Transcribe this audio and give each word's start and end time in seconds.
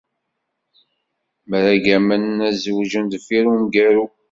Mṛeggamen 1.49 2.25
ad 2.47 2.53
zewǧen 2.63 3.05
deffir 3.11 3.45
umgaru. 3.53 4.05